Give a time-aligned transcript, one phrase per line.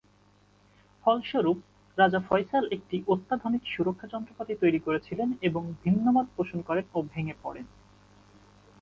[1.03, 1.57] ফলস্বরূপ,
[1.97, 7.65] রাজা ফয়সাল একটি অত্যাধুনিক সুরক্ষা যন্ত্রপাতি তৈরি করেছিলেন এবং ভিন্নমত পোষণ করেন ও ভেঙে পড়েন।